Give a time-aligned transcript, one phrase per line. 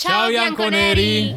[0.00, 1.36] Ciao, Bianconeri.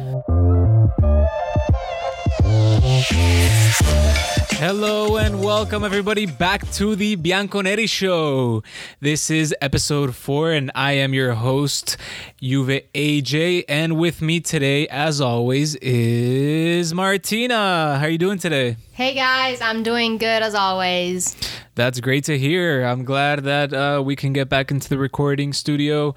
[4.56, 8.62] Hello and welcome everybody back to the Bianconeri Show.
[9.00, 11.96] This is episode four, and I am your host,
[12.40, 13.64] Juve AJ.
[13.68, 17.98] And with me today, as always, is Martina.
[17.98, 18.76] How are you doing today?
[18.92, 21.36] Hey guys, I'm doing good as always.
[21.74, 22.84] That's great to hear.
[22.84, 26.14] I'm glad that uh, we can get back into the recording studio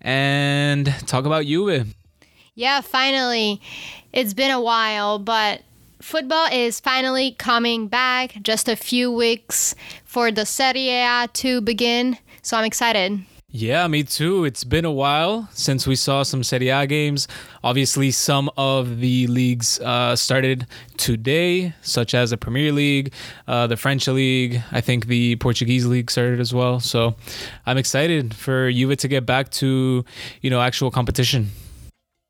[0.00, 1.94] and talk about Juve.
[2.54, 3.60] Yeah, finally.
[4.12, 5.62] It's been a while, but
[6.00, 8.38] football is finally coming back.
[8.42, 13.20] Just a few weeks for the Serie A to begin, so I'm excited.
[13.52, 14.44] Yeah, me too.
[14.44, 17.26] It's been a while since we saw some Serie A games.
[17.64, 23.12] Obviously, some of the leagues uh, started today, such as the Premier League,
[23.48, 24.62] uh, the French League.
[24.70, 26.78] I think the Portuguese League started as well.
[26.78, 27.16] So
[27.66, 30.04] I'm excited for Juve to get back to,
[30.42, 31.50] you know, actual competition.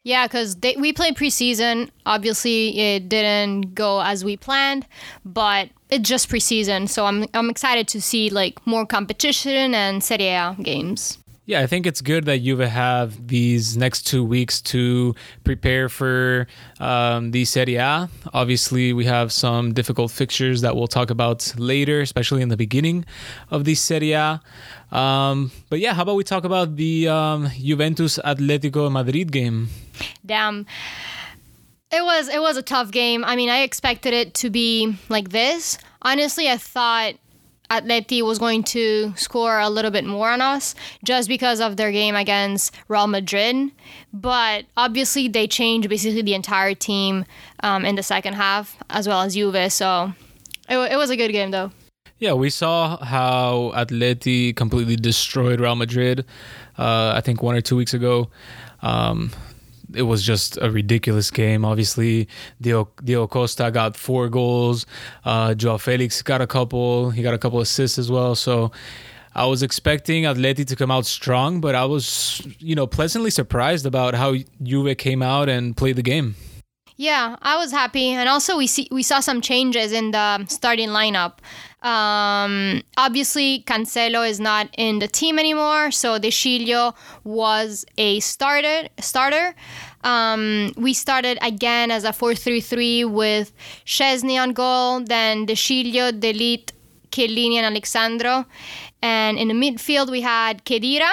[0.03, 1.91] Yeah, because we played preseason.
[2.07, 4.87] Obviously, it didn't go as we planned,
[5.25, 6.89] but it's just preseason.
[6.89, 11.19] So I'm I'm excited to see like more competition and Serie A games.
[11.51, 16.47] Yeah, I think it's good that Juve have these next two weeks to prepare for
[16.79, 18.09] um, the Serie A.
[18.33, 23.05] Obviously, we have some difficult fixtures that we'll talk about later, especially in the beginning
[23.51, 24.41] of the Serie A.
[24.93, 29.71] Um, but yeah, how about we talk about the um, Juventus Atletico Madrid game?
[30.25, 30.67] Damn.
[31.91, 33.25] It was it was a tough game.
[33.25, 35.79] I mean, I expected it to be like this.
[36.01, 37.15] Honestly, I thought
[37.71, 41.93] Atleti was going to score a little bit more on us just because of their
[41.93, 43.71] game against Real Madrid.
[44.13, 47.25] But obviously, they changed basically the entire team
[47.63, 49.73] um, in the second half, as well as Juve.
[49.73, 50.13] So
[50.69, 51.71] it, it was a good game, though.
[52.19, 56.27] Yeah, we saw how Atleti completely destroyed Real Madrid.
[56.77, 58.29] Uh, I think one or two weeks ago.
[58.83, 59.31] Um,
[59.95, 61.65] it was just a ridiculous game.
[61.65, 62.29] Obviously,
[62.61, 64.87] Diego, Costa got four goals.
[65.25, 67.11] Uh, Joao Felix got a couple.
[67.11, 68.35] He got a couple assists as well.
[68.35, 68.73] So
[69.35, 73.87] I was expecting Atleti to come out strong, but I was, you know, pleasantly surprised
[73.87, 76.35] about how Juve came out and played the game.
[76.97, 80.91] Yeah, I was happy, and also we see we saw some changes in the starting
[80.91, 81.39] lineup.
[81.83, 86.95] Um, obviously, Cancelo is not in the team anymore, so De Sciglio
[87.25, 88.89] was a starter.
[88.99, 89.55] Starter.
[90.03, 93.53] Um, we started again as a 4-3-3 with
[93.85, 96.33] Szczesny on goal, then De Sciglio, De
[97.11, 98.47] Chiellini, and Alex Sandro.
[99.03, 101.11] And in the midfield, we had Khedira,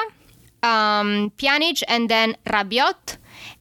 [0.63, 3.17] um, Pjanic, and then Rabiot.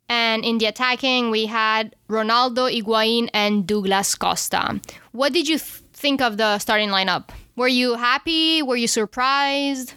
[0.08, 4.80] And in the attacking, we had Ronaldo, Higuain, and Douglas Costa.
[5.12, 7.30] What did you th- think of the starting lineup?
[7.56, 8.62] Were you happy?
[8.62, 9.94] Were you surprised?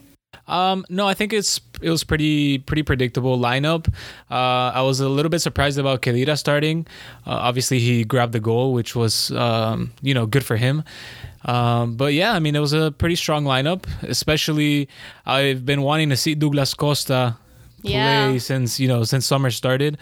[0.50, 3.88] Um, no, I think it's it was pretty pretty predictable lineup.
[4.30, 6.88] Uh, I was a little bit surprised about Khedira starting.
[7.26, 10.84] Uh, obviously, he grabbed the goal, which was um, you know good for him.
[11.46, 13.86] Um, but yeah, I mean it was a pretty strong lineup.
[14.02, 14.90] Especially,
[15.26, 17.38] I've been wanting to see Douglas Costa
[17.82, 18.38] play yeah.
[18.40, 19.98] since you know since summer started.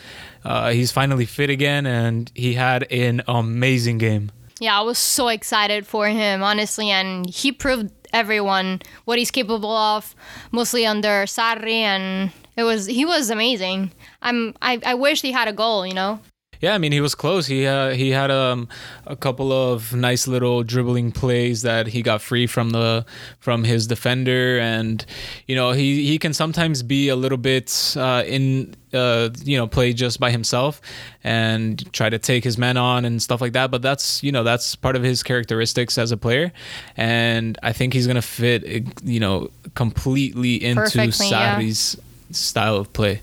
[0.46, 4.32] Uh, he's finally fit again, and he had an amazing game.
[4.60, 9.72] Yeah, I was so excited for him, honestly, and he proved everyone what he's capable
[9.72, 10.16] of,
[10.52, 13.92] mostly under Sarri, and it was he was amazing.
[14.22, 16.20] I'm I, I wish he had a goal, you know.
[16.62, 17.48] Yeah, I mean he was close.
[17.48, 18.68] He uh, he had um,
[19.06, 23.06] a couple of nice little dribbling plays that he got free from the
[23.40, 25.06] from his defender, and
[25.46, 29.68] you know he he can sometimes be a little bit uh, in uh, you know
[29.68, 30.82] play just by himself
[31.24, 33.70] and try to take his men on and stuff like that.
[33.70, 36.52] But that's you know that's part of his characteristics as a player,
[36.96, 38.64] and I think he's gonna fit
[39.04, 42.04] you know completely into Perfectly, Sarri's yeah.
[42.32, 43.22] style of play.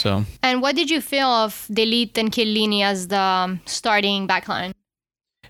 [0.00, 0.24] So.
[0.42, 4.72] And what did you feel of De Ligt and Chiellini as the starting backline?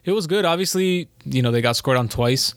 [0.05, 0.45] It was good.
[0.45, 2.55] Obviously, you know, they got scored on twice,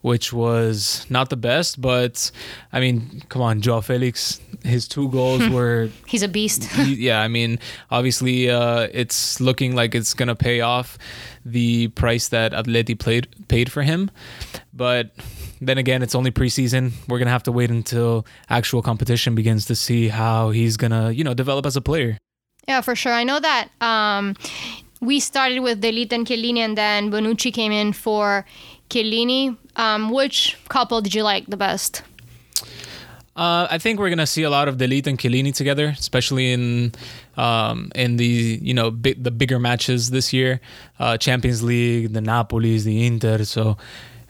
[0.00, 2.30] which was not the best, but
[2.72, 5.90] I mean, come on, Joao Felix, his two goals were.
[6.06, 6.64] He's a beast.
[6.72, 7.58] he, yeah, I mean,
[7.90, 10.98] obviously, uh, it's looking like it's going to pay off
[11.44, 14.10] the price that Atleti played, paid for him.
[14.72, 15.12] But
[15.60, 16.92] then again, it's only preseason.
[17.08, 21.24] We're gonna have to wait until actual competition begins to see how he's gonna, you
[21.24, 22.18] know, develop as a player.
[22.68, 23.12] Yeah, for sure.
[23.12, 24.34] I know that um,
[25.00, 28.44] we started with De Ligt and Chiellini, and then Bonucci came in for
[28.90, 29.56] Chiellini.
[29.76, 32.02] Um, which couple did you like the best?
[33.36, 36.52] Uh, I think we're gonna see a lot of De Ligt and Chiellini together, especially
[36.52, 36.92] in
[37.36, 40.60] um, in the you know the bigger matches this year,
[40.98, 43.44] uh, Champions League, the Napoli's, the Inter.
[43.44, 43.76] So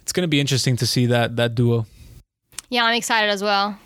[0.01, 1.87] it's going to be interesting to see that that duo.
[2.69, 3.79] Yeah, I'm excited as well.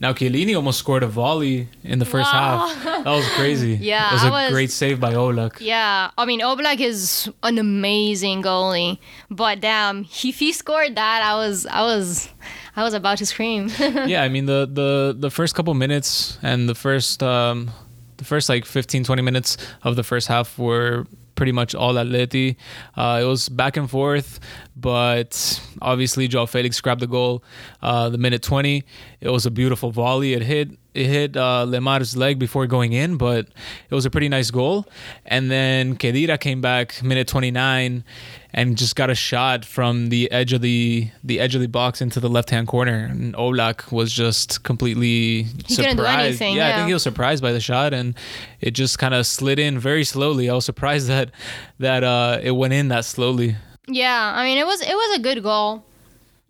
[0.00, 2.68] Now Chiellini almost scored a volley in the first Wow.
[2.68, 2.84] half.
[3.04, 3.74] That was crazy.
[3.80, 5.60] Yeah, it was a was- great save by Oblak.
[5.60, 8.98] Yeah, I mean Oblak is an amazing goalie,
[9.30, 12.28] but damn, if he scored that, I was, I was,
[12.76, 13.68] I was about to scream.
[14.06, 17.70] yeah, I mean the the the first couple minutes and the first um
[18.18, 22.56] the first like 15 20 minutes of the first half were pretty much all Atleti.
[22.96, 24.40] Uh, it was back and forth,
[24.80, 27.42] but obviously Joao Felix grabbed the goal
[27.82, 28.84] uh, the minute 20.
[29.20, 30.34] It was a beautiful volley.
[30.34, 33.46] It hit it hit uh, Lemar's leg before going in, but
[33.88, 34.86] it was a pretty nice goal.
[35.26, 38.02] And then Khedira came back minute 29
[38.52, 42.00] and just got a shot from the edge of the the edge of the box
[42.00, 43.06] into the left hand corner.
[43.10, 45.98] And Oblak was just completely He surprised.
[46.08, 48.14] anything, yeah, I think he was surprised by the shot, and
[48.60, 50.48] it just kind of slid in very slowly.
[50.50, 51.30] I was surprised that
[51.78, 53.56] that uh, it went in that slowly.
[53.88, 55.84] Yeah, I mean it was, it was a good goal.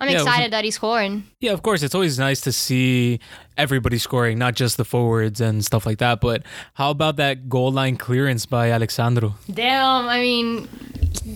[0.00, 1.22] I'm Yeah, it was excited that he scored.
[1.40, 3.18] Yeah, of course, it's always nice to see
[3.56, 6.20] everybody scoring, not just the forwards and stuff like that.
[6.20, 6.44] But
[6.74, 9.34] how about that goal line clearance by Alex Sandro?
[9.52, 10.68] Damn, I mean,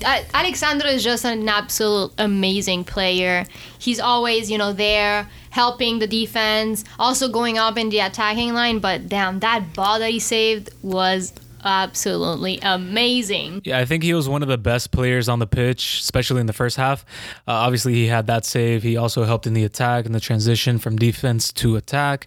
[0.04, 3.44] Alex Sandro is just an absolute amazing player.
[3.80, 8.78] He's always, you know, there helping the defense, also going up in the attacking line.
[8.78, 11.32] But damn, that ball that he saved was
[11.64, 13.62] absolutely amazing.
[13.64, 16.46] Yeah, I think he was one of the best players on the pitch, especially in
[16.46, 17.04] the first half.
[17.46, 18.82] Uh, obviously, he had that save.
[18.82, 22.26] He also helped in the attack and the transition from defense to attack.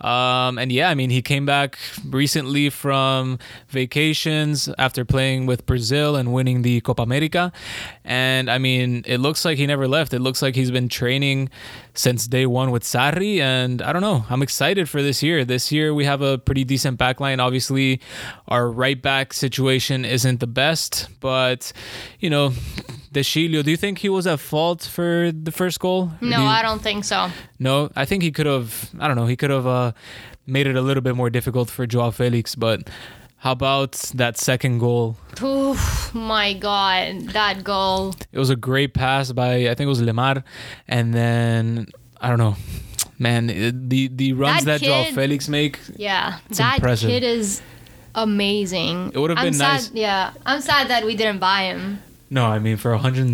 [0.00, 1.78] Um, and yeah, I mean, he came back
[2.08, 3.38] recently from
[3.68, 7.52] vacations after playing with Brazil and winning the Copa America.
[8.04, 10.14] And I mean, it looks like he never left.
[10.14, 11.50] It looks like he's been training
[11.94, 13.38] since day one with Sarri.
[13.40, 15.44] And I don't know, I'm excited for this year.
[15.44, 17.40] This year, we have a pretty decent backline.
[17.40, 18.00] Obviously,
[18.46, 21.72] our right back situation isn't the best, but
[22.20, 22.52] you know,
[23.12, 26.10] De Sciglio, do you think he was at fault for the first goal?
[26.20, 27.30] No, Do you- I don't think so.
[27.58, 28.90] No, I think he could have.
[29.00, 29.26] I don't know.
[29.26, 29.92] He could have uh,
[30.46, 32.54] made it a little bit more difficult for Joao Felix.
[32.54, 32.88] But
[33.38, 35.16] how about that second goal?
[35.42, 38.14] Oof, my God, that goal.
[38.32, 40.42] It was a great pass by I think it was Lemar,
[40.86, 41.86] and then
[42.20, 42.56] I don't know.
[43.20, 43.46] Man,
[43.88, 47.10] the the runs That that, Joao kid- Felix make, Yeah, that impressive.
[47.10, 47.60] kid is
[48.14, 49.12] amazing.
[49.14, 52.00] It would've I'm been sad, nice- Yeah, I'm sad that we didn't buy him.
[52.30, 53.26] no, I mean for a hundred,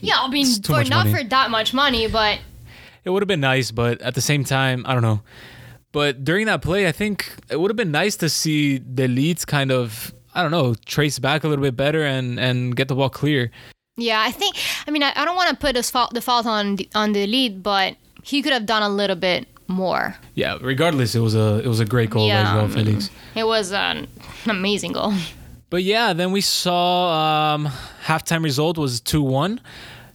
[0.00, 1.12] Yeah, I mean, for not money.
[1.12, 2.38] for that much money, but
[3.04, 5.20] it would have been nice, but at the same time, I don't know.
[5.92, 9.44] But during that play, I think it would have been nice to see the leads
[9.44, 12.94] kind of, I don't know, trace back a little bit better and and get the
[12.94, 13.50] ball clear.
[13.96, 14.54] yeah, I think.
[14.86, 17.12] I mean, I, I don't want to put his fault, the fault on the, on
[17.12, 20.14] the lead, but he could have done a little bit more.
[20.34, 23.10] Yeah, regardless, it was a it was a great goal Yeah, by Joao Felix.
[23.34, 24.08] It was an
[24.46, 25.12] amazing goal.
[25.70, 27.68] But yeah, then we saw um,
[28.04, 29.60] halftime result was two one.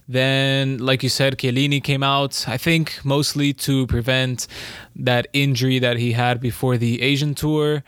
[0.06, 2.44] Then, like you said, Chiellini came out.
[2.46, 4.46] I think mostly to prevent
[4.94, 7.82] that injury that he had before the Asian tour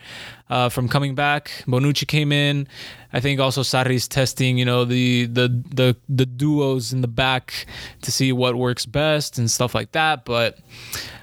[0.51, 1.51] uh, from coming back.
[1.67, 2.67] Bonucci came in.
[3.13, 7.67] I think also Sarri's testing, you know, the the the the duos in the back
[8.01, 10.25] to see what works best and stuff like that.
[10.25, 10.59] But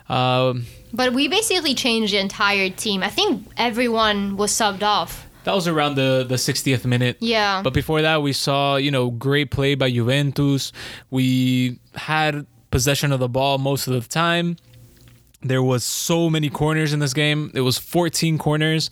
[0.10, 3.04] um, But we basically changed the entire team.
[3.04, 5.26] I think everyone was subbed off.
[5.46, 7.18] that was around the the 60th minute.
[7.20, 7.62] Yeah.
[7.64, 10.72] But before that, we saw, you know, great play by Juventus.
[11.10, 14.58] We had possession of the ball most of the time.
[15.42, 17.52] There was so many corners in this game.
[17.54, 18.90] It was 14 corners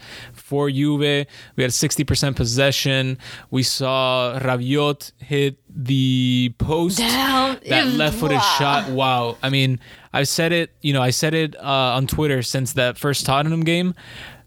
[0.53, 1.25] for Juve.
[1.55, 3.17] We had 60% possession.
[3.49, 6.99] We saw Rabiot hit the post.
[6.99, 7.57] Damn.
[7.67, 8.55] That left-footed wow.
[8.59, 8.89] shot.
[8.91, 9.37] Wow.
[9.41, 9.79] I mean,
[10.13, 13.63] I said it, you know, I said it uh, on Twitter since that first Tottenham
[13.63, 13.95] game.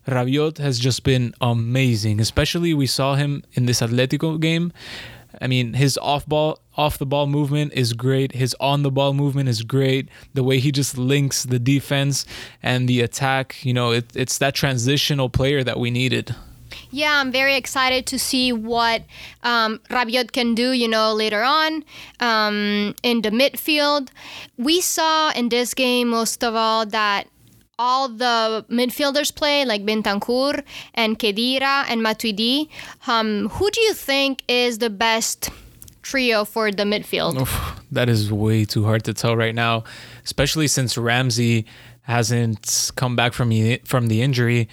[0.07, 2.21] Rabiot has just been amazing.
[2.21, 4.73] Especially we saw him in this Atletico game.
[5.41, 8.33] I mean, his off ball, off the ball movement is great.
[8.33, 10.09] His on the ball movement is great.
[10.35, 12.27] The way he just links the defense
[12.63, 16.35] and the attack, you know, it, it's that transitional player that we needed.
[16.91, 19.03] Yeah, I'm very excited to see what
[19.43, 21.85] um, Rabiot can do, you know, later on
[22.21, 24.09] um, in the midfield.
[24.57, 27.29] We saw in this game, most of all, that
[27.79, 30.63] all the midfielders play, like Bentancur
[30.95, 32.69] and Khedira and Matuidi.
[33.07, 35.51] Um, who do you think is the best
[36.03, 37.41] trio for the midfield?
[37.41, 39.85] Oof, that is way too hard to tell right now,
[40.25, 41.67] especially since Ramsey
[42.03, 44.69] hasn't come back from the, from the injury.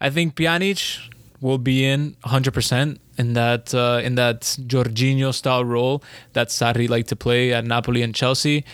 [0.00, 0.98] I think Pjanic
[1.40, 7.08] will be in 100% in that uh, in that Jorginho style role that Sarri liked
[7.10, 8.64] to play at Napoli and Chelsea.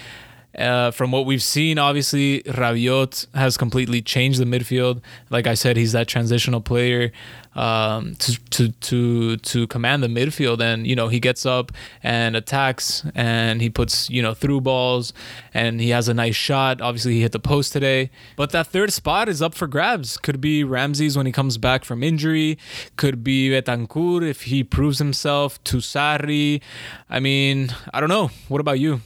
[0.56, 5.00] Uh, from what we've seen, obviously Rabiot has completely changed the midfield.
[5.30, 7.12] Like I said, he's that transitional player
[7.54, 12.36] um, to to to to command the midfield, and you know he gets up and
[12.36, 15.12] attacks, and he puts you know through balls,
[15.54, 16.80] and he has a nice shot.
[16.80, 20.16] Obviously, he hit the post today, but that third spot is up for grabs.
[20.16, 22.58] Could be Ramsey's when he comes back from injury.
[22.96, 25.62] Could be Bentancur if he proves himself.
[25.64, 26.60] To Sarri.
[27.08, 28.30] I mean, I don't know.
[28.48, 29.00] What about you?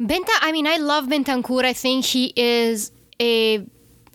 [0.00, 1.64] Benta, I mean, I love Bentancur.
[1.64, 3.66] I think he is a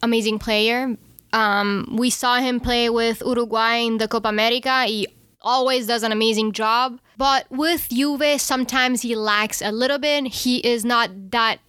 [0.01, 0.97] amazing player.
[1.33, 4.85] Um, we saw him play with Uruguay in the Copa America.
[4.85, 5.07] He
[5.41, 6.99] always does an amazing job.
[7.17, 10.27] But with Juve, sometimes he lacks a little bit.
[10.27, 11.59] He is not that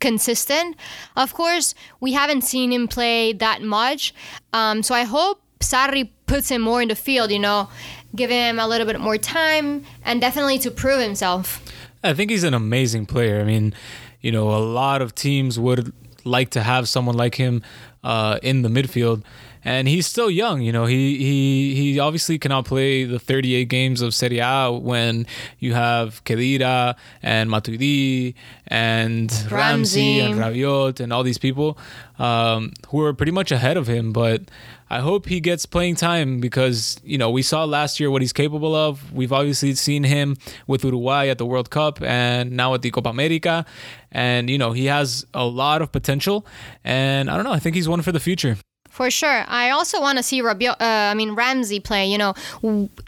[0.00, 0.76] consistent.
[1.16, 4.14] Of course, we haven't seen him play that much.
[4.52, 7.68] Um, so I hope Sarri puts him more in the field, you know,
[8.14, 11.60] give him a little bit more time and definitely to prove himself.
[12.02, 13.40] I think he's an amazing player.
[13.40, 13.74] I mean,
[14.20, 15.92] you know, a lot of teams would
[16.24, 17.62] like to have someone like him
[18.04, 19.22] uh, in the midfield.
[19.68, 20.86] And he's still young, you know.
[20.86, 25.26] He he he obviously cannot play the 38 games of Serie A when
[25.58, 28.34] you have Khedira and Matuidi
[28.66, 30.20] and Ramsey, Ramsey.
[30.20, 31.76] and Rabiot and all these people
[32.18, 34.10] um, who are pretty much ahead of him.
[34.10, 34.40] But
[34.88, 38.32] I hope he gets playing time because you know we saw last year what he's
[38.32, 39.12] capable of.
[39.12, 43.10] We've obviously seen him with Uruguay at the World Cup and now at the Copa
[43.10, 43.66] America,
[44.12, 46.46] and you know he has a lot of potential.
[46.84, 48.56] And I don't know, I think he's one for the future.
[48.98, 49.44] For sure.
[49.46, 52.08] I also want to see Rabiot, uh, I mean Ramsey play.
[52.08, 52.34] You know,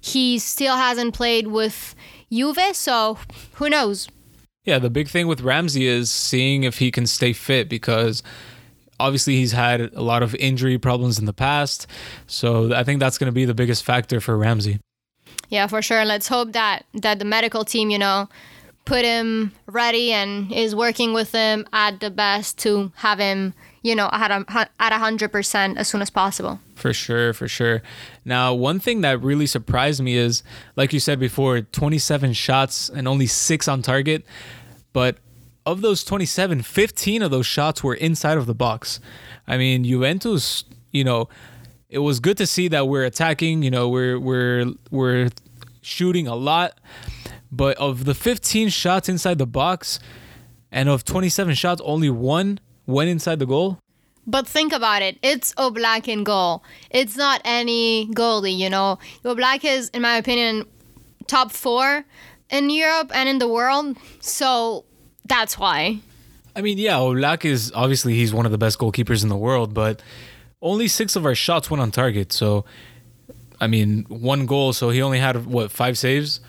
[0.03, 1.97] he still hasn't played with
[2.31, 3.19] Juve, so
[3.55, 4.07] who knows?
[4.65, 8.23] Yeah, the big thing with Ramsey is seeing if he can stay fit because
[9.01, 11.89] obviously he's had a lot of injury problems in the past.
[12.29, 14.79] So I think that's going to be the biggest factor for Ramsey.
[15.49, 16.05] Yeah, for sure.
[16.05, 18.29] Let's hope that that the medical team, you know,
[18.85, 23.95] put him ready and is working with him at the best to have him, you
[23.95, 26.61] know, at a, at hundred percent as soon as possible.
[26.75, 27.83] For sure, for sure.
[28.25, 30.43] Now, one thing that really surprised me is,
[30.77, 34.25] like you said before, 27 shots and only six on target.
[34.93, 35.19] But
[35.67, 39.01] of those 27, 15 of those shots were inside of the box.
[39.47, 41.29] I mean, Juventus, you know,
[41.89, 45.31] it was good to see that we're attacking, you know, we're we're we're
[45.83, 46.79] shooting a lot.
[47.53, 49.99] But of the 15 shots inside the box
[50.71, 53.79] and of 27 shots, only one went inside the goal.
[54.27, 55.19] But think about it.
[55.23, 56.63] It's Oblak in goal.
[56.91, 58.99] It's not any goalie, you know.
[59.25, 60.67] Oblak is, in my opinion,
[61.27, 62.05] top four
[62.51, 63.97] in Europe and in the world.
[64.21, 64.85] So
[65.25, 66.01] that's why.
[66.55, 69.73] I mean, yeah, Oblak is obviously he's one of the best goalkeepers in the world,
[69.73, 70.03] but
[70.61, 72.33] only six of our shots went on target.
[72.33, 72.65] So,
[73.61, 74.73] I mean, one goal.
[74.73, 76.41] So he only had what five saves.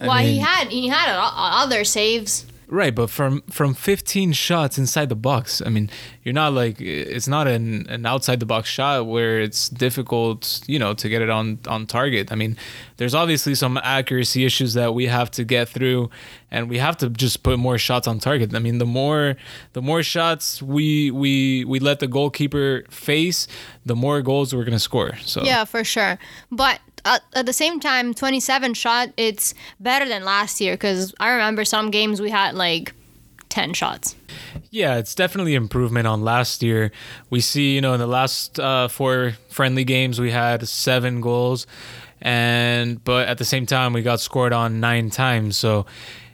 [0.00, 2.46] I Well, he had he had other saves.
[2.72, 5.90] Right, but from from 15 shots inside the box, I mean,
[6.22, 10.78] you're not like it's not an, an outside the box shot where it's difficult, you
[10.78, 12.30] know, to get it on on target.
[12.30, 12.56] I mean,
[12.98, 16.10] there's obviously some accuracy issues that we have to get through,
[16.48, 18.54] and we have to just put more shots on target.
[18.54, 19.34] I mean, the more
[19.72, 23.48] the more shots we we we let the goalkeeper face,
[23.84, 25.16] the more goals we're gonna score.
[25.24, 26.20] So Yeah, for sure.
[26.52, 31.30] But at, at the same time, 27 shot, it's better than last year because I
[31.30, 32.94] remember some games we had like
[33.50, 34.16] 10 shots.
[34.70, 36.92] Yeah, it's definitely improvement on last year.
[37.28, 41.66] We see, you know, in the last uh, four friendly games, we had seven goals,
[42.20, 45.56] and but at the same time, we got scored on nine times.
[45.56, 45.86] So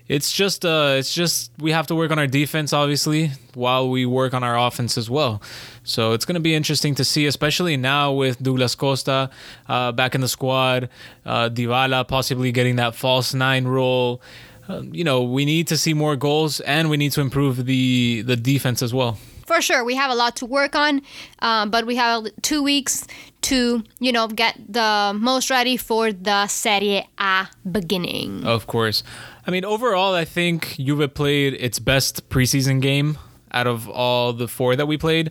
[0.08, 4.04] it's just, uh, it's just we have to work on our defense, obviously, while we
[4.04, 5.40] work on our offense as well.
[5.86, 9.30] So it's going to be interesting to see, especially now with Douglas Costa
[9.68, 10.88] uh, back in the squad,
[11.24, 14.20] uh, Dybala possibly getting that false nine role.
[14.68, 18.22] Um, you know, we need to see more goals, and we need to improve the
[18.22, 19.16] the defense as well.
[19.46, 21.02] For sure, we have a lot to work on,
[21.38, 23.06] uh, but we have two weeks
[23.42, 28.44] to, you know, get the most ready for the Serie A beginning.
[28.44, 29.04] Of course.
[29.46, 33.18] I mean, overall, I think Juve played its best preseason game
[33.52, 35.30] out of all the four that we played.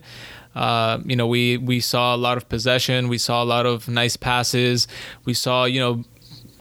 [0.56, 3.08] Uh, you know, we we saw a lot of possession.
[3.08, 4.88] We saw a lot of nice passes.
[5.26, 6.04] We saw, you know,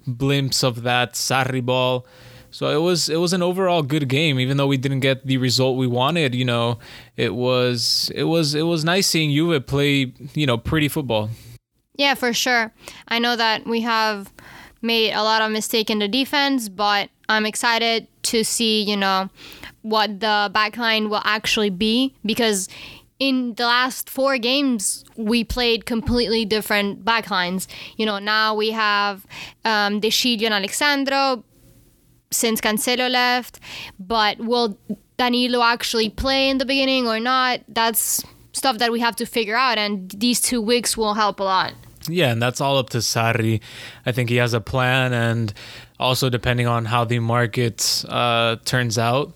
[0.08, 2.06] blimps of that Sarri ball.
[2.52, 5.38] So it was it was an overall good game, even though we didn't get the
[5.38, 6.36] result we wanted.
[6.36, 6.80] You know,
[7.16, 11.30] it was it was it was nice seeing Juve play you know pretty football.
[11.96, 12.74] Yeah, for sure.
[13.08, 14.32] I know that we have
[14.82, 19.30] made a lot of mistake in the defense, but I'm excited to see, you know,
[19.82, 22.68] what the backline will actually be because
[23.20, 27.68] in the last four games we played completely different backlines.
[27.98, 29.26] You know, now we have
[29.64, 30.10] um, De
[30.46, 31.44] and Alex Sandro
[32.32, 33.60] since Cancelo left.
[34.00, 34.78] But will
[35.18, 37.62] Danilo actually play in the beginning or not?
[37.68, 41.44] That's stuff that we have to figure out, and these two weeks will help a
[41.44, 41.74] lot.
[42.08, 43.62] Yeah, and that's all up to Sarri.
[44.06, 45.54] I think he has a plan, and
[46.00, 49.34] also depending on how the market uh, turns out,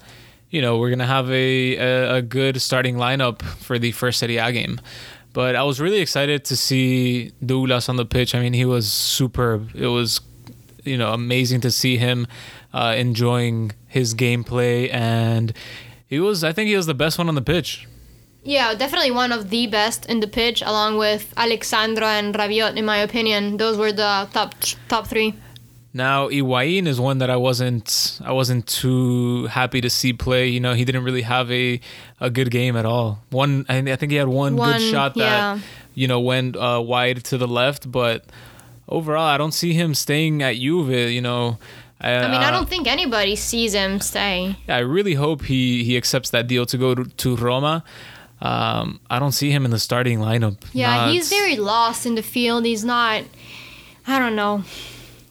[0.50, 4.38] you know, we're gonna have a, a, a good starting lineup for the first Serie
[4.38, 4.80] A game.
[5.32, 8.34] But I was really excited to see Douglas on the pitch.
[8.34, 9.70] I mean, he was superb.
[9.76, 10.22] It was,
[10.84, 12.26] you know, amazing to see him
[12.74, 15.54] uh, enjoying his gameplay, and
[16.08, 16.44] he was.
[16.44, 17.88] I think he was the best one on the pitch.
[18.44, 22.78] Yeah, definitely one of the best in the pitch, along with Alex Sandro and Rabiot,
[22.78, 23.58] in my opinion.
[23.58, 24.56] Those were the top
[24.88, 25.36] top three.
[25.94, 30.48] Now Higuain is one that I wasn't I wasn't too happy to see play.
[30.48, 31.80] You know, he didn't really have a,
[32.20, 33.20] a good game at all.
[33.32, 35.60] One I think he had one, One, good shot that yeah.
[35.96, 38.26] you know went uh, wide to the left, but
[38.88, 41.12] overall I don't see him staying at Juve.
[41.12, 41.58] You know,
[42.00, 44.56] I, I mean, I uh, don't think anybody sees him stay.
[44.68, 47.84] I really hope he he accepts that deal to go to, to Roma.
[48.42, 50.58] Um, I don't see him in the starting lineup.
[50.72, 52.64] Yeah, Not- he's very lost in the field.
[52.64, 53.24] He's not.
[54.08, 54.64] I don't know.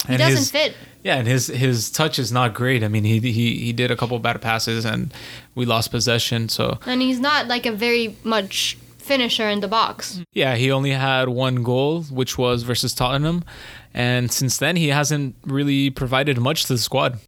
[0.09, 0.75] He and doesn't his- fit.
[1.05, 2.83] Yeah, and his his touch is not great.
[2.83, 5.15] I mean, he he he did a couple bad passes and
[5.55, 6.49] we lost possession.
[6.49, 10.21] So And he's not like a very much finisher in the box.
[10.35, 13.43] yeah, he only had one goal, which was versus Tottenham,
[13.95, 17.19] and since then he hasn't really provided much to the squad.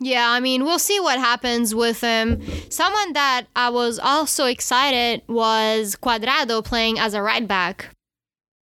[0.00, 2.40] Yeah, I mean, we'll see what happens with him.
[2.70, 7.88] Someone that I was also excited was Cuadrado playing as a right back.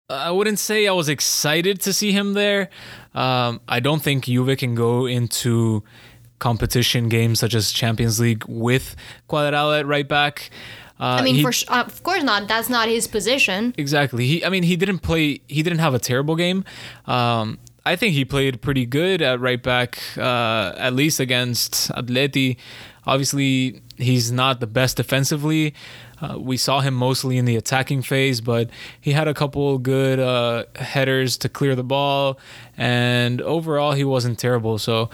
[0.09, 2.69] I wouldn't say I was excited to see him there.
[3.15, 5.83] Um, I don't think Juve can go into
[6.39, 8.95] competition games such as Champions League with
[9.29, 10.49] Cuadrado at right back.
[10.99, 12.47] Uh, I mean, he- for sh- uh, of course not.
[12.49, 13.73] That's not his position.
[13.77, 14.27] Exactly.
[14.27, 15.41] He, I mean, he didn't play.
[15.47, 16.65] He didn't have a terrible game.
[17.05, 22.57] Um, I think he played pretty good at right back, uh, at least against Atleti.
[23.05, 25.73] Obviously, he's not the best defensively.
[26.21, 30.19] Uh, we saw him mostly in the attacking phase, but he had a couple good
[30.19, 32.39] uh, headers to clear the ball,
[32.77, 34.77] and overall, he wasn't terrible.
[34.77, 35.09] So,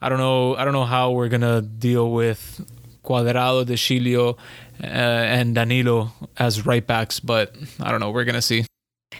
[0.00, 0.56] I don't know.
[0.56, 2.64] I don't know how we're gonna deal with
[3.04, 4.36] Cuadrado, De Sciglio,
[4.82, 8.10] uh, and Danilo as right backs, but I don't know.
[8.10, 8.64] We're gonna see.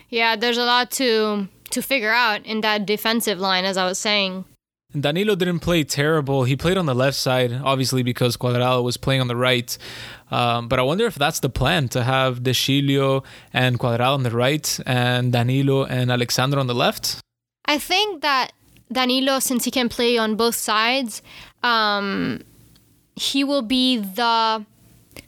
[0.08, 3.98] Yeah, there's a lot to to figure out in that defensive line, as I was
[3.98, 4.44] saying.
[4.98, 6.44] Danilo didn't play terrible.
[6.44, 9.76] He played on the left side, obviously because Cuadrado was playing on the right.
[10.30, 13.22] Um, but I wonder if that's the plan to have De Sciglio
[13.52, 17.18] and Cuadrado on the right, and Danilo and Alex Sandro on the left.
[17.66, 18.52] I think that
[18.90, 21.20] Danilo, since he can play on both sides,
[21.62, 22.40] um,
[23.14, 24.64] he will be the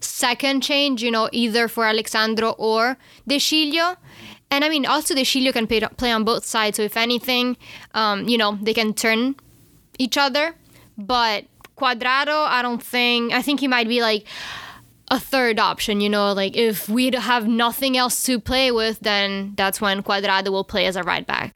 [0.01, 2.96] second change, you know, either for Alex Sandro or
[3.29, 3.96] De Sciglio.
[4.51, 6.79] And I mean, also De Sciglio can play, play on both sides.
[6.79, 7.59] So if anything,
[7.92, 9.37] um, you know, they can turn
[10.01, 10.55] each other.
[10.97, 11.45] But
[11.77, 14.27] Cuadrado, I don't think, I think he might be like
[15.11, 19.55] a third option, you know, like if we have nothing else to play with, then
[19.57, 21.53] that's when Cuadrado will play as a right back.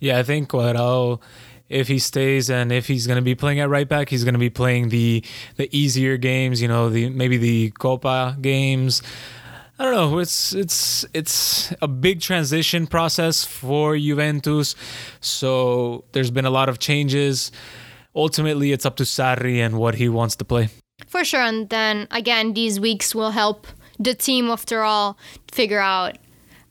[0.00, 1.20] Yeah, I think Cuadrado,
[1.68, 4.34] if he stays and if he's going to be playing at right back, he's going
[4.34, 5.24] to be playing the
[5.56, 6.62] the easier games.
[6.62, 9.02] You know, the maybe the Copa games.
[9.78, 10.18] I don't know.
[10.18, 14.74] It's it's it's a big transition process for Juventus,
[15.20, 17.50] so there's been a lot of changes.
[18.14, 20.68] Ultimately, it's up to Sarri and what he wants to play.
[21.06, 21.40] For sure.
[21.40, 23.66] And then again, these weeks will help
[23.98, 25.18] the team, after all,
[25.50, 26.18] figure out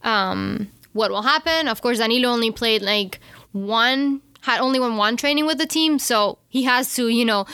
[0.04, 1.68] um, what will happen.
[1.68, 3.20] Of course, Danilo only played like
[3.52, 6.00] one, had only won one training with the team.
[6.00, 7.46] So he has to, you know,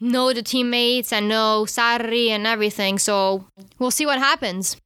[0.00, 2.98] know the teammates and know Sarri and everything.
[2.98, 3.46] So
[3.78, 4.76] we'll see what happens.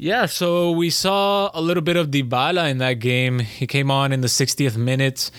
[0.00, 3.40] Yeah, so we saw a little bit of Dybala in that game.
[3.40, 5.32] He came on in the 60th minute.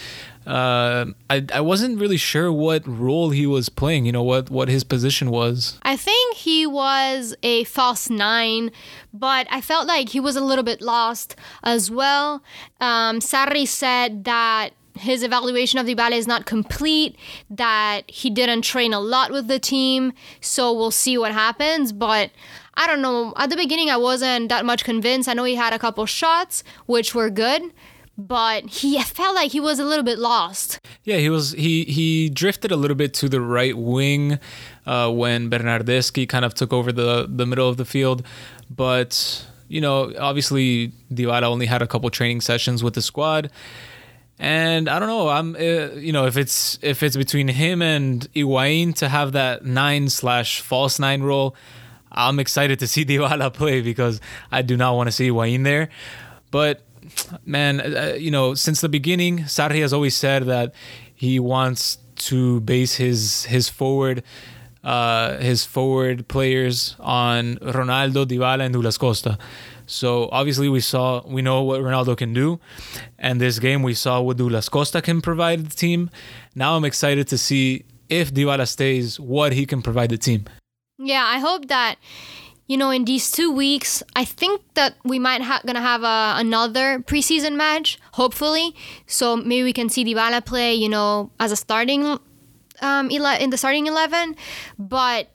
[0.48, 4.06] Uh, I I wasn't really sure what role he was playing.
[4.06, 5.78] You know what what his position was.
[5.84, 8.72] I think he was a false nine,
[9.14, 12.42] but I felt like he was a little bit lost as well.
[12.80, 17.16] Um, Sarri said that his evaluation of Dybala is not complete,
[17.50, 21.94] that he didn't train a lot with the team, so we'll see what happens.
[21.94, 22.32] But
[22.76, 23.34] I don't know.
[23.38, 25.28] At the beginning, I wasn't that much convinced.
[25.30, 27.62] I know he had a couple shots, which were good,
[28.20, 30.80] but he felt like he was a little bit lost.
[31.04, 34.40] Yeah, he was he he drifted a little bit to the right wing
[34.86, 38.26] uh, when Bernardeschi kind of took over the the middle of the field,
[38.70, 43.50] but you know obviously Dybala only had a couple training sessions with the squad.
[44.42, 45.28] And I don't know.
[45.28, 49.66] I'm, uh, you know, if it's if it's between him and Higuain to have that
[49.66, 51.58] nine slash false nine role,
[52.10, 55.90] I'm excited to see Dybala play because I do not want to see Higuain there.
[56.52, 56.82] But
[57.46, 60.74] man, uh, you know, since the beginning, Sarri has always said that
[61.16, 64.24] he wants to base his his forward
[64.84, 69.38] uh, his forward players on Ronaldo, Dybala, and Douglas Costa.
[69.86, 72.60] So obviously we saw we know what Ronaldo can do,
[73.18, 76.10] and this game we saw what Douglas Costa can provide the team.
[76.56, 80.46] Now I'm excited to see if Dybala stays, what he can provide the team.
[80.98, 81.96] Yeah, I hope that
[82.70, 86.40] you know in these two weeks, I think that we might ha- gonna have a,
[86.40, 88.76] another preseason match, hopefully.
[89.08, 92.06] So maybe we can see Dybala play, you know, as a starting
[92.82, 94.36] um, ele- in the starting eleven,
[94.78, 95.28] but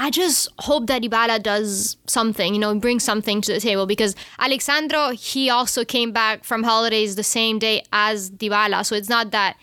[0.00, 4.16] I just hope that Dybala does something, you know, brings something to the table because
[4.38, 8.86] Alex Sandro, he also came back from holidays the same day as Dybala.
[8.86, 9.56] So it's not that,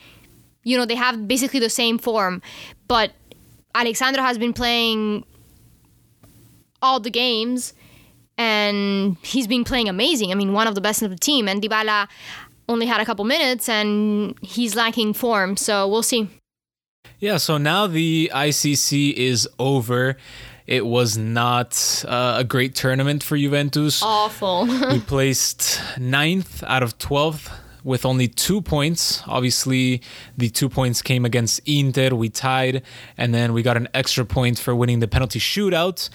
[0.64, 2.42] you know, they have basically the same form,
[2.88, 3.14] but
[3.74, 5.26] Alex Sandro has been playing
[6.82, 7.74] all the games
[8.38, 10.32] and he's been playing amazing.
[10.32, 11.48] I mean, one of the best of the team.
[11.48, 12.08] And Dybala
[12.68, 15.58] only had a couple minutes and he's lacking form.
[15.58, 16.30] So we'll see.
[17.20, 20.18] Yeah, so now the ICC is over.
[20.68, 24.02] It was not uh, a great tournament for Juventus.
[24.02, 24.66] Awful.
[24.92, 27.52] we placed ninth out of 12th
[27.84, 29.22] with only two points.
[29.28, 30.02] Obviously,
[30.36, 32.16] the two points came against Inter.
[32.16, 32.82] We tied,
[33.16, 36.10] and then we got an extra point for winning the penalty shootout.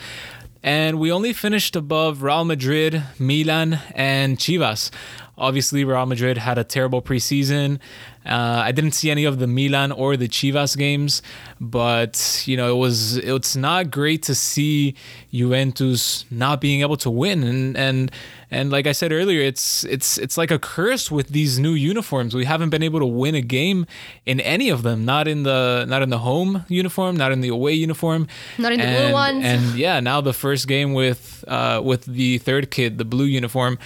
[0.63, 4.91] And we only finished above Real Madrid, Milan, and Chivas.
[5.39, 7.79] Obviously, Real Madrid had a terrible preseason.
[8.25, 11.23] Uh, I didn't see any of the Milan or the Chivas games,
[11.59, 14.95] but you know it was it's not great to see
[15.33, 18.13] Juventus not being able to win, and and
[18.51, 22.35] and like I said earlier, it's it's it's like a curse with these new uniforms.
[22.35, 23.87] We haven't been able to win a game
[24.27, 25.07] in any of them.
[25.07, 28.29] Not in the not in the home uniform, not in the away uniform,
[28.59, 29.45] not in and, the blue ones.
[29.47, 33.79] And yeah, now the first game with uh, with the third kid, the blue uniform,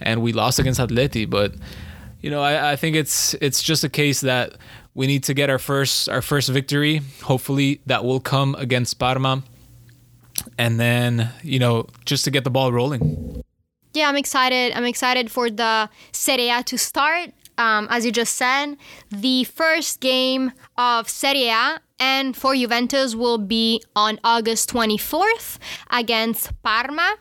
[0.00, 1.54] and we lost against Atleti, but
[2.20, 4.56] you know, I, I think it's it's just a case that
[4.94, 7.02] we need to get our first our first victory.
[7.22, 9.42] Hopefully, that will come against Parma,
[10.58, 13.42] and then you know, just to get the ball rolling.
[13.92, 14.72] Yeah, I'm excited.
[14.74, 17.30] I'm excited for the Serie A to start.
[17.58, 18.76] Um, as you just said,
[19.10, 25.58] the first game of Serie A and for Juventus will be on August 24th
[25.90, 27.16] against Parma.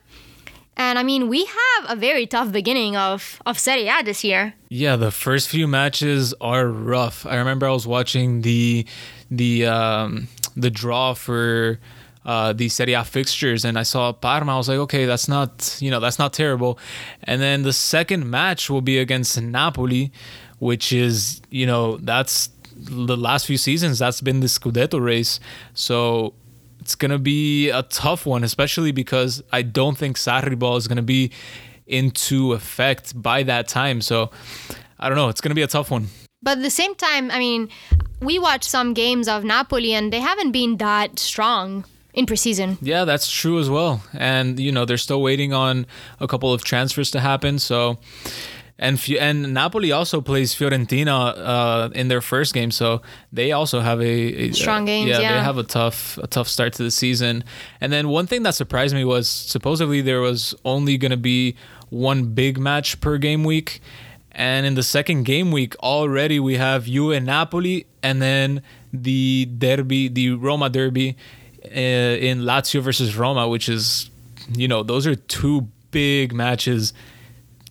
[0.79, 4.53] And I mean, we have a very tough beginning of, of Serie A this year.
[4.69, 7.25] Yeah, the first few matches are rough.
[7.25, 8.85] I remember I was watching the
[9.29, 11.79] the um, the draw for
[12.25, 14.53] uh, the Serie A fixtures, and I saw Parma.
[14.53, 16.79] I was like, okay, that's not you know that's not terrible.
[17.23, 20.13] And then the second match will be against Napoli,
[20.59, 25.41] which is you know that's the last few seasons that's been the Scudetto race.
[25.73, 26.35] So
[26.89, 31.03] it's gonna be a tough one, especially because I don't think Sarri ball is gonna
[31.03, 31.29] be
[31.85, 34.01] into effect by that time.
[34.01, 34.31] So
[34.99, 35.29] I don't know.
[35.29, 36.07] It's gonna be a tough one.
[36.41, 37.69] But at the same time, I mean,
[38.21, 42.79] we watched some games of Napoli and they haven't been that strong in preseason.
[42.81, 44.01] Yeah, that's true as well.
[44.15, 45.85] And you know, they're still waiting on
[46.19, 47.59] a couple of transfers to happen.
[47.59, 47.99] So
[48.79, 53.99] and and Napoli also plays Fiorentina uh, in their first game, so they also have
[53.99, 55.07] a, a strong game.
[55.07, 57.43] Yeah, yeah, they have a tough a tough start to the season.
[57.81, 61.55] And then one thing that surprised me was supposedly there was only going to be
[61.89, 63.81] one big match per game week,
[64.31, 68.61] and in the second game week already we have you and Napoli, and then
[68.93, 71.17] the derby, the Roma derby,
[71.65, 74.09] uh, in Lazio versus Roma, which is,
[74.53, 76.93] you know, those are two big matches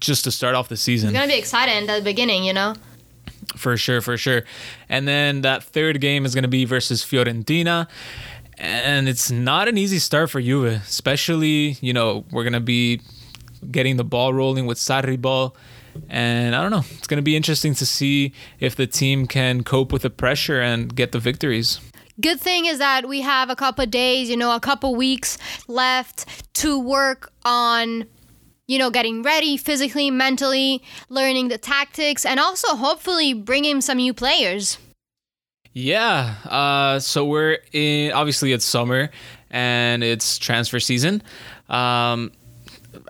[0.01, 1.11] just to start off the season.
[1.11, 2.75] It's gonna be exciting at the beginning, you know.
[3.57, 4.45] For sure, for sure.
[4.89, 7.89] And then that third game is gonna be versus Fiorentina.
[8.59, 13.01] And it's not an easy start for Juve, especially, you know, we're gonna be
[13.71, 15.57] getting the ball rolling with Sarri ball.
[16.09, 19.93] And I don't know, it's gonna be interesting to see if the team can cope
[19.93, 21.81] with the pressure and get the victories.
[22.21, 26.27] Good thing is that we have a couple days, you know, a couple weeks left
[26.55, 28.07] to work on
[28.69, 34.15] you know, getting ready physically, mentally, learning the tactics, and also hopefully bringing some new
[34.15, 34.79] players.
[35.73, 36.35] Yeah.
[36.45, 39.11] Uh, so we're in, obviously, it's summer
[39.51, 41.23] and it's transfer season.
[41.69, 42.33] Um,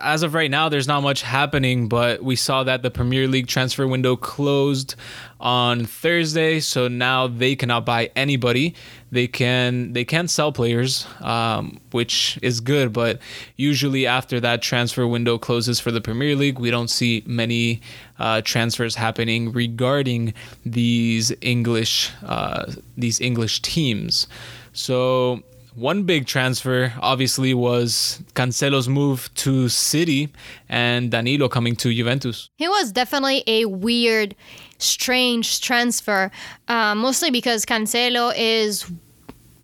[0.01, 3.47] as of right now, there's not much happening, but we saw that the Premier League
[3.47, 4.95] transfer window closed
[5.39, 8.75] on Thursday, so now they cannot buy anybody.
[9.11, 13.19] They can they can sell players, um, which is good, but
[13.55, 17.81] usually after that transfer window closes for the Premier League, we don't see many
[18.19, 20.33] uh, transfers happening regarding
[20.65, 24.27] these English uh, these English teams.
[24.73, 25.43] So
[25.79, 30.31] one big transfer obviously was Cancelo's move to City
[30.67, 32.49] and Danilo coming to Juventus.
[32.59, 34.35] It was definitely a weird,
[34.77, 36.31] strange transfer,
[36.67, 38.91] uh, mostly because Cancelo is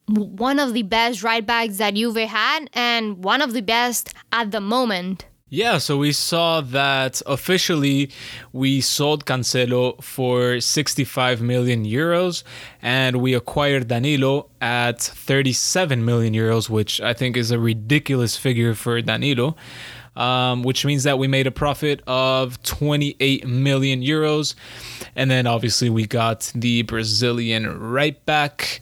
[0.07, 4.51] one of the best right backs that Juve had and one of the best at
[4.51, 5.25] the moment.
[5.47, 8.09] Yeah, so we saw that officially
[8.51, 12.41] we sold Cancelo for 65 million euros
[12.81, 18.73] and we acquired Danilo at 37 million euros, which I think is a ridiculous figure
[18.73, 19.55] for Danilo.
[20.15, 24.55] Um, which means that we made a profit of 28 million euros.
[25.13, 28.79] And then obviously we got the Brazilian right back.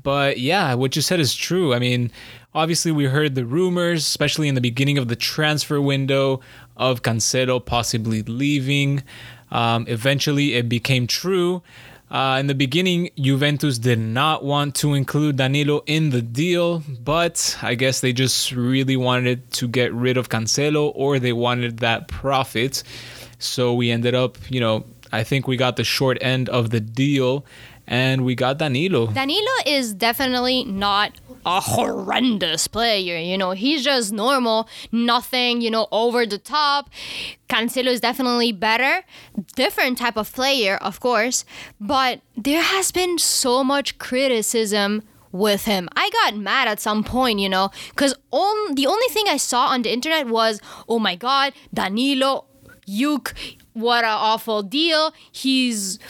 [0.00, 1.74] But yeah, what you said is true.
[1.74, 2.12] I mean,
[2.56, 6.40] obviously we heard the rumors, especially in the beginning of the transfer window,
[6.76, 9.02] of Cancelo possibly leaving.
[9.50, 11.62] Um, eventually, it became true.
[12.10, 17.58] Uh, in the beginning, Juventus did not want to include Danilo in the deal, but
[17.62, 22.08] I guess they just really wanted to get rid of Cancelo or they wanted that
[22.08, 22.82] profit.
[23.38, 26.80] So we ended up, you know, I think we got the short end of the
[26.80, 27.44] deal
[27.86, 29.08] and we got Danilo.
[29.08, 31.12] Danilo is definitely not
[31.46, 33.16] a horrendous player.
[33.16, 36.90] You know, he's just normal, nothing, you know, over the top.
[37.48, 39.04] Cancelo is definitely better,
[39.54, 41.44] different type of player, of course,
[41.80, 45.88] but there has been so much criticism with him.
[45.94, 49.66] I got mad at some point, you know, because on, the only thing I saw
[49.66, 52.46] on the internet was, oh my God, Danilo,
[52.88, 53.34] Yuke,
[53.72, 55.12] what an awful deal.
[55.30, 56.00] He's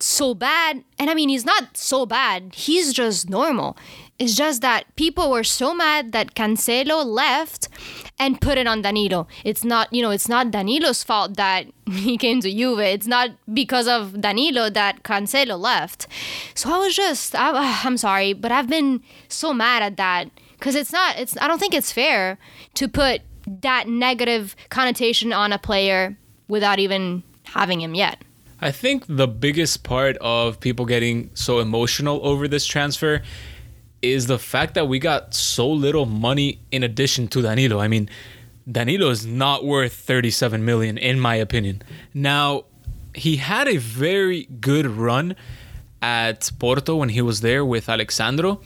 [0.00, 0.84] so bad.
[0.98, 3.76] And I mean, he's not so bad, he's just normal.
[4.18, 7.68] It's just that people were so mad that Cancelo left
[8.18, 9.28] and put it on Danilo.
[9.44, 12.80] It's not, you know, it's not Danilo's fault that he came to Juve.
[12.80, 16.08] It's not because of Danilo that Cancelo left.
[16.54, 20.74] So I was just, I, I'm sorry, but I've been so mad at that because
[20.74, 22.38] it's not, it's, I don't think it's fair
[22.74, 26.16] to put that negative connotation on a player
[26.48, 28.24] without even having him yet.
[28.60, 33.22] I think the biggest part of people getting so emotional over this transfer
[34.02, 37.80] is the fact that we got so little money in addition to Danilo.
[37.80, 38.08] I mean,
[38.70, 41.82] Danilo is not worth 37 million in my opinion.
[42.14, 42.64] Now,
[43.14, 45.34] he had a very good run
[46.00, 48.60] at Porto when he was there with Alex Sandro.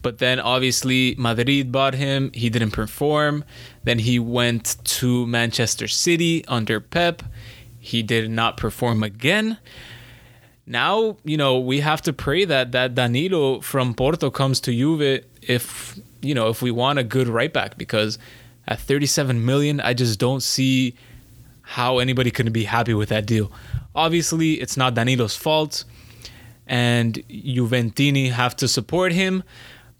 [0.00, 2.30] But then obviously Madrid bought him.
[2.34, 3.44] He didn't perform.
[3.84, 7.22] Then he went to Manchester City under Pep.
[7.78, 9.58] He did not perform again.
[10.66, 15.24] Now, you know, we have to pray that that Danilo from Porto comes to Juve
[15.42, 18.18] if, you know, if we want a good right back because
[18.66, 20.94] at 37 million, I just don't see
[21.60, 23.52] how anybody could be happy with that deal.
[23.94, 25.84] Obviously, it's not Danilo's fault
[26.66, 29.42] and Juventini have to support him,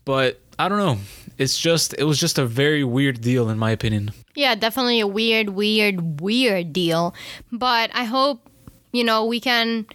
[0.05, 0.98] but I don't know.
[1.37, 4.12] It's just it was just a very weird deal in my opinion.
[4.35, 7.14] Yeah, definitely a weird, weird, weird deal.
[7.53, 8.48] But I hope,
[8.92, 9.87] you know, we can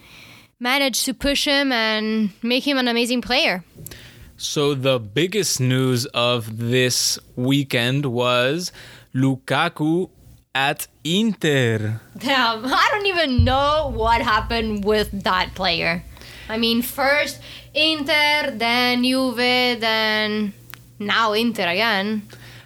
[0.59, 3.63] manage to push him and make him an amazing player.
[4.37, 8.71] So the biggest news of this weekend was
[9.13, 10.09] Lukaku
[10.53, 12.01] at Inter.
[12.17, 16.03] Damn, I don't even know what happened with that player.
[16.47, 17.41] I mean, first
[17.73, 19.37] Inter, then Juve,
[19.79, 20.53] then
[20.99, 22.23] now Inter again.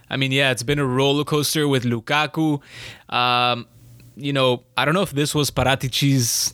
[0.10, 2.62] I mean, yeah, it's been a roller coaster with Lukaku.
[3.10, 3.68] Um,
[4.16, 6.54] you know, I don't know if this was Paratici's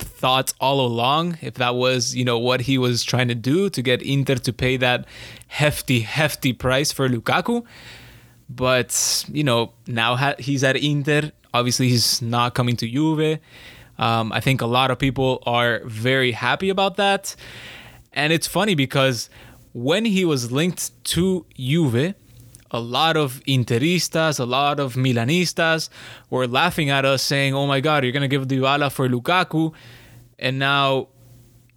[0.00, 3.82] thoughts all along, if that was, you know, what he was trying to do to
[3.82, 5.06] get Inter to pay that
[5.48, 7.64] hefty, hefty price for Lukaku.
[8.48, 11.32] But, you know, now ha- he's at Inter.
[11.54, 13.38] Obviously, he's not coming to Juve.
[13.98, 17.36] Um, I think a lot of people are very happy about that.
[18.12, 19.30] And it's funny because
[19.72, 22.14] when he was linked to Juve,
[22.70, 25.88] a lot of Interistas, a lot of Milanistas
[26.28, 29.72] were laughing at us saying, oh my God, you're going to give Dybala for Lukaku.
[30.38, 31.08] And now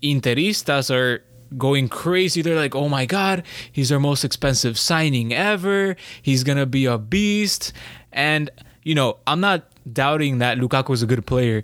[0.01, 1.23] Interistas are
[1.57, 2.41] going crazy.
[2.41, 5.95] They're like, oh my God, he's our most expensive signing ever.
[6.21, 7.73] He's going to be a beast.
[8.11, 8.49] And,
[8.83, 11.63] you know, I'm not doubting that Lukaku is a good player,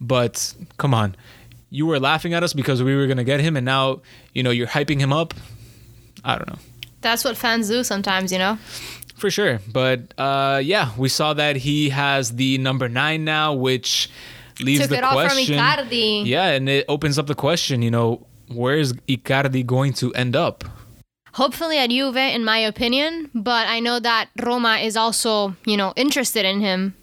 [0.00, 1.16] but come on.
[1.68, 4.02] You were laughing at us because we were going to get him, and now,
[4.34, 5.34] you know, you're hyping him up.
[6.24, 6.58] I don't know.
[7.00, 8.58] That's what fans do sometimes, you know?
[9.16, 9.60] For sure.
[9.70, 14.10] But uh, yeah, we saw that he has the number nine now, which
[14.60, 15.58] leaves Took the it off from question.
[15.58, 16.26] Icardi.
[16.26, 20.34] Yeah, and it opens up the question, you know, where is Icardi going to end
[20.36, 20.64] up?
[21.34, 25.92] Hopefully at Juve, in my opinion, but I know that Roma is also, you know,
[25.96, 26.96] interested in him.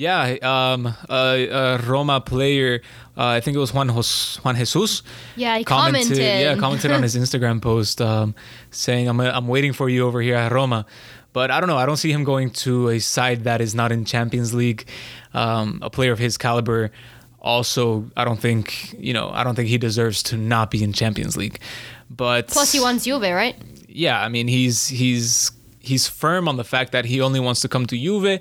[0.00, 2.80] Yeah, um, a, a Roma player,
[3.18, 5.02] uh, I think it was Juan, Jos- Juan Jesus.
[5.36, 6.16] Yeah, he commented.
[6.16, 8.34] Yeah, commented on his Instagram post um,
[8.70, 10.86] saying, I'm, I'm waiting for you over here at Roma.
[11.34, 11.76] But I don't know.
[11.76, 14.88] I don't see him going to a side that is not in Champions League.
[15.34, 16.90] Um, a player of his caliber,
[17.38, 19.28] also, I don't think you know.
[19.30, 21.60] I don't think he deserves to not be in Champions League.
[22.08, 23.54] But Plus, he wants Juve, right?
[23.86, 27.68] yeah, I mean, he's he's he's firm on the fact that he only wants to
[27.68, 28.40] come to Juve,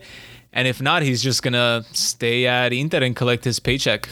[0.53, 4.09] and if not, he's just gonna stay at Inter and collect his paycheck.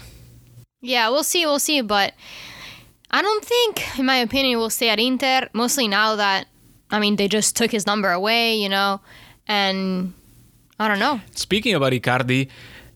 [0.81, 1.81] Yeah, we'll see, we'll see.
[1.81, 2.13] But
[3.11, 5.49] I don't think, in my opinion, we'll stay at Inter.
[5.53, 6.47] Mostly now that,
[6.91, 9.01] I mean, they just took his number away, you know,
[9.47, 10.13] and
[10.79, 11.19] I don't know.
[11.31, 12.49] Speaking about Icardi,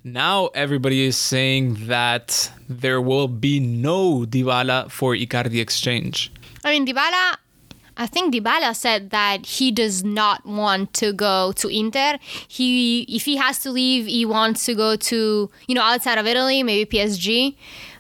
[0.04, 6.32] now everybody is saying that there will be no Dybala for Icardi exchange.
[6.64, 7.38] I mean, Dybala.
[7.98, 12.18] I think Dybala said that he does not want to go to Inter.
[12.48, 16.26] He, if he has to leave, he wants to go to you know outside of
[16.26, 17.56] Italy, maybe PSG.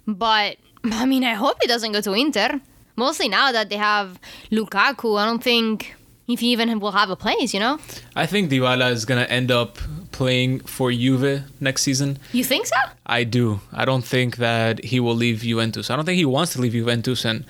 [0.08, 2.60] But I mean, I hope he doesn't go to Inter.
[2.95, 4.19] Mostly now that they have
[4.51, 5.95] Lukaku, I don't think
[6.27, 7.54] if he even will have a place.
[7.54, 7.80] You know?
[8.15, 9.77] I think Dybala is gonna end up
[10.12, 12.17] playing for Juve next season.
[12.32, 12.75] You think so?
[13.06, 13.62] I do.
[13.73, 15.89] I don't think that he will leave Juventus.
[15.89, 17.45] I don't think he wants to leave Juventus, and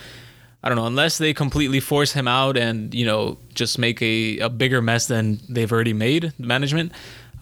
[0.63, 4.39] I don't know unless they completely force him out and you know just make a,
[4.39, 6.33] a bigger mess than they've already made.
[6.39, 6.91] The management.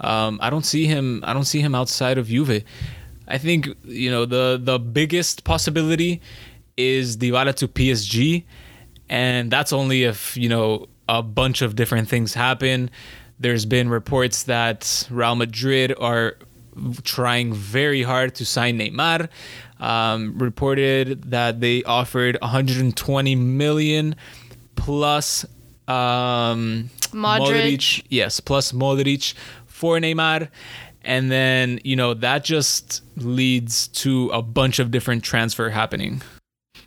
[0.02, 1.24] Um, I don't see him.
[1.26, 2.64] I don't see him outside of Juve.
[3.28, 6.22] I think you know the the biggest possibility
[6.78, 8.46] is Dybala to PSG,
[9.10, 12.90] and that's only if you know a bunch of different things happen.
[13.40, 16.38] There's been reports that Real Madrid are
[17.04, 19.30] trying very hard to sign Neymar.
[19.80, 24.16] Um, reported that they offered 120 million
[24.76, 25.46] plus
[25.88, 28.04] um, Modric.
[28.10, 29.34] Yes, plus Modric
[29.66, 30.50] for Neymar.
[31.04, 36.22] And then, you know, that just leads to a bunch of different transfer happening.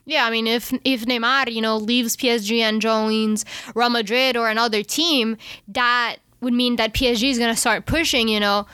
[0.05, 4.49] Yeah, I mean, if if Neymar, you know, leaves PSG and joins Real Madrid or
[4.49, 5.37] another team,
[5.69, 8.67] that would mean that PSG is going to start pushing, you know,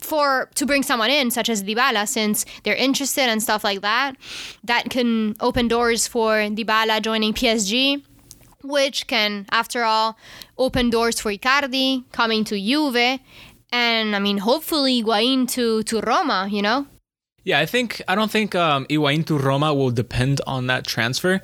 [0.00, 4.16] for to bring someone in, such as Dybala, since they're interested and stuff like that.
[4.64, 8.02] That can open doors for Dybala joining PSG,
[8.62, 10.16] which can, after all,
[10.58, 13.20] open doors for Icardi coming to Juve,
[13.72, 16.48] and I mean, hopefully Higuain to to Roma.
[16.50, 16.86] You know.
[17.44, 21.40] Yeah, I think I don't think um, Higuain to Roma will depend on that transfer.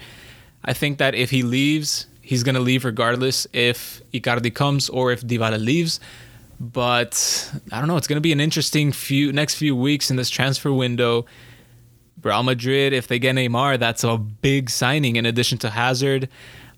[0.65, 5.23] I think that if he leaves, he's gonna leave regardless if Icardi comes or if
[5.23, 6.01] Dybala leaves.
[6.63, 7.97] But I don't know.
[7.97, 11.27] It's gonna be an interesting few next few weeks in this transfer window.
[12.23, 16.29] Real Madrid, if they get Neymar, that's a big signing in addition to Hazard.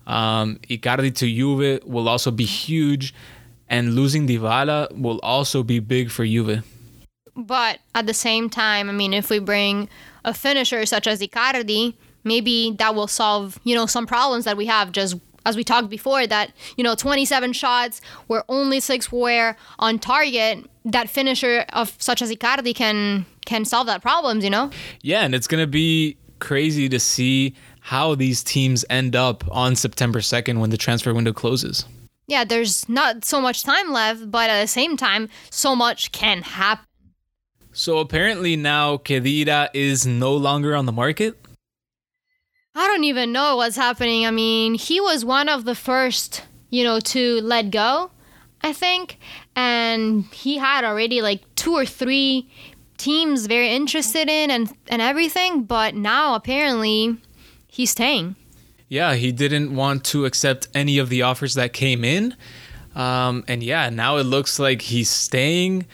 [0.07, 3.13] Um, Icardi to Juve will also be huge,
[3.69, 6.63] and losing Dybala will also be big for Juve.
[7.35, 9.87] But at the same time, I mean, if we bring
[10.23, 11.93] a finisher such as Icardi,
[12.23, 15.15] maybe that will solve, you know, some problems that we have just
[15.45, 20.69] as we talked before that, you know, 27 shots where only 6 were on target,
[20.83, 24.71] that finisher of such as Icardi can can solve that problems, you know?
[25.01, 29.75] Yeah, and it's going to be crazy to see how these teams end up on
[29.75, 31.85] September 2nd when the transfer window closes.
[32.27, 36.41] Yeah, there's not so much time left, but at the same time, so much can
[36.41, 36.85] happen.
[37.71, 41.37] So apparently now Khedira is no longer on the market.
[42.75, 44.25] I don't even know what's happening.
[44.25, 48.11] I mean, he was one of the first, you know, to let go,
[48.61, 49.17] I think.
[49.55, 52.49] And he had already like two or three
[52.97, 55.63] teams very interested in and, and everything.
[55.63, 57.17] But now apparently
[57.67, 58.35] he's staying.
[58.89, 62.35] Yeah, he didn't want to accept any of the offers that came in.
[62.93, 65.85] Um, and yeah, now it looks like he's staying.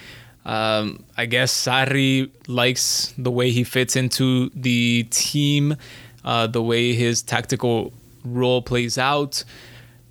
[0.45, 5.75] Um, I guess Sarri likes the way he fits into the team,
[6.23, 9.43] uh, the way his tactical role plays out.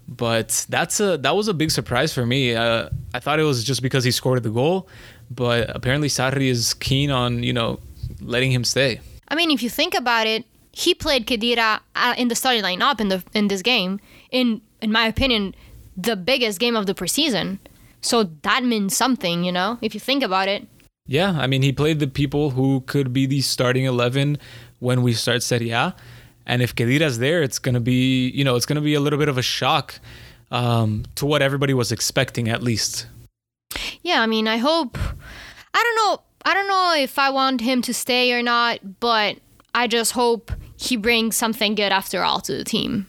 [0.09, 2.55] But that's a that was a big surprise for me.
[2.55, 4.88] Uh, I thought it was just because he scored the goal,
[5.31, 7.79] but apparently Sarri is keen on you know
[8.20, 9.01] letting him stay.
[9.29, 13.01] I mean, if you think about it, he played Khedira uh, in the starting lineup
[13.01, 14.01] in the in this game.
[14.33, 15.55] In in my opinion,
[15.96, 17.59] the biggest game of the preseason.
[18.01, 20.66] So that means something, you know, if you think about it.
[21.07, 24.38] Yeah, I mean, he played the people who could be the starting 11
[24.80, 25.94] when we start Serie A.
[26.46, 29.00] And if Khedira's there, it's going to be, you know, it's going to be a
[29.00, 30.00] little bit of a shock
[30.50, 33.06] um, to what everybody was expecting, at least.
[34.02, 34.98] Yeah, I mean, I hope.
[34.98, 36.22] I don't know.
[36.44, 39.36] I don't know if I want him to stay or not, but
[39.74, 43.06] I just hope he brings something good after all to the team.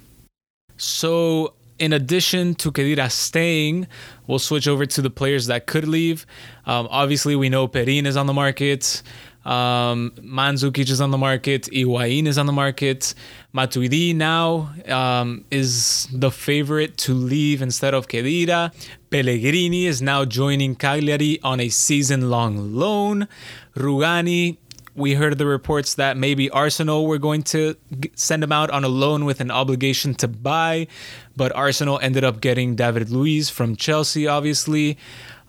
[0.77, 3.87] So in addition to Khedira staying,
[4.27, 6.27] we'll switch over to the players that could leave.
[6.65, 9.01] Um, obviously, we know Perin is on the market.
[9.45, 11.63] Um, is on the market.
[11.63, 13.13] Higuain is on the market.
[13.53, 18.73] Matuidi now um, is the favorite to leave instead of Khedira.
[19.09, 23.27] Pellegrini is now joining Cagliari on a season-long loan.
[23.75, 24.57] Rugani
[24.95, 27.75] we heard the reports that maybe Arsenal were going to
[28.15, 30.87] send him out on a loan with an obligation to buy,
[31.35, 34.97] but Arsenal ended up getting David Luiz from Chelsea, obviously.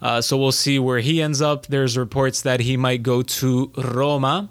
[0.02, 1.66] Uh, so we'll see where he ends up.
[1.68, 4.50] There's reports that he might go to Roma.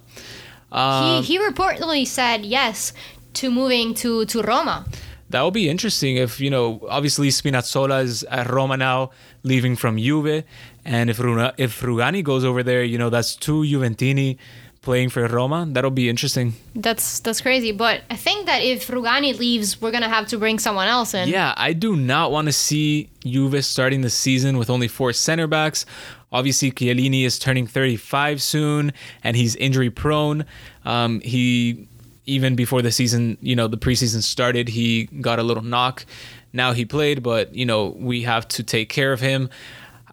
[0.71, 2.93] Um, he, he reportedly said yes
[3.33, 4.85] to moving to, to Roma.
[5.29, 9.11] That would be interesting if, you know, obviously Spinazzola is at Roma now,
[9.43, 10.43] leaving from Juve.
[10.83, 14.37] And if, if Rugani goes over there, you know, that's two Juventini
[14.81, 15.67] playing for Roma.
[15.69, 16.53] That'll be interesting.
[16.75, 17.71] That's that's crazy.
[17.71, 21.29] But I think that if Rugani leaves, we're gonna have to bring someone else in.
[21.29, 25.47] Yeah, I do not want to see Juve starting the season with only four center
[25.47, 25.85] backs.
[26.31, 30.45] Obviously, Chiellini is turning 35 soon, and he's injury prone.
[30.85, 31.87] Um, he
[32.25, 36.05] even before the season, you know, the preseason started, he got a little knock.
[36.53, 39.49] Now he played, but you know, we have to take care of him.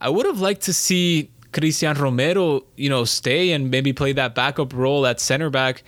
[0.00, 4.34] I would have liked to see Cristian Romero, you know, stay and maybe play that
[4.34, 5.82] backup role at center back.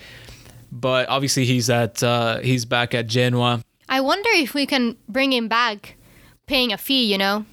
[0.72, 3.62] But obviously, he's at uh, he's back at Genoa.
[3.88, 5.96] I wonder if we can bring him back,
[6.46, 7.11] paying a fee.
[7.11, 7.44] You know.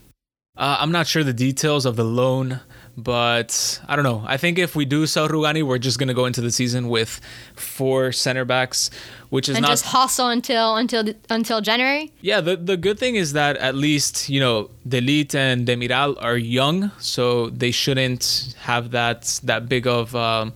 [0.55, 2.61] Uh, I'm not sure the details of the loan.
[2.97, 4.23] But I don't know.
[4.25, 7.21] I think if we do sell Rugani, we're just gonna go into the season with
[7.55, 8.89] four center backs,
[9.29, 12.11] which is and not just hustle until until until January.
[12.21, 16.15] Yeah, the the good thing is that at least you know De Ligt and Demiral
[16.19, 20.15] are young, so they shouldn't have that that big of.
[20.15, 20.53] Um,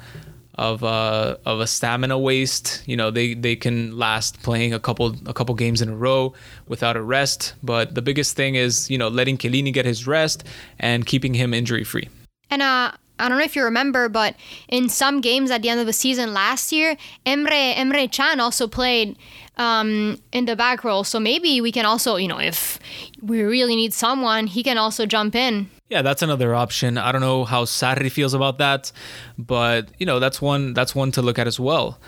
[0.56, 2.84] of uh, of a stamina waste.
[2.86, 6.34] You know, they they can last playing a couple a couple games in a row
[6.68, 7.54] without a rest.
[7.64, 10.44] But the biggest thing is you know letting Chiellini get his rest
[10.78, 12.10] and keeping him injury free.
[12.52, 14.36] And uh, I don't know if you remember, but
[14.68, 18.68] in some games at the end of the season last year, Emre Emre Can also
[18.68, 19.18] played
[19.58, 21.04] um, in the back role.
[21.04, 22.80] So maybe we can also, you know, if
[23.22, 25.70] we really need someone, he can also jump in.
[25.90, 26.98] Yeah, that's another option.
[26.98, 28.92] I don't know how Sarri feels about that,
[29.38, 32.00] but you know, that's one that's one to look at as well.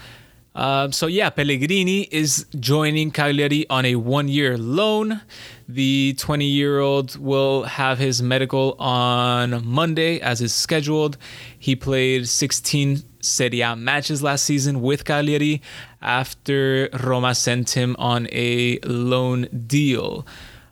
[0.56, 5.22] Uh, so yeah, Pellegrini is joining Cagliari on a one-year loan.
[5.68, 11.18] The 20-year-old will have his medical on Monday, as is scheduled.
[11.58, 15.62] He played 16 Serie A matches last season with Cagliari
[16.01, 20.28] after Roma sent him on a loan deal.